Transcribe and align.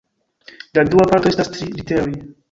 La 0.77 0.83
dua 0.95 1.05
parto 1.11 1.29
estas 1.33 1.51
tri 1.57 1.67
literoj. 1.81 2.09